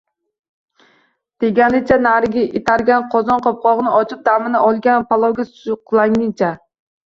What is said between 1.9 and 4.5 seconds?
nari itargach, qozon qopqog`ini ochib